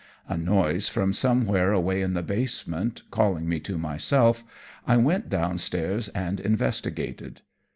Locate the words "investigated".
6.39-7.43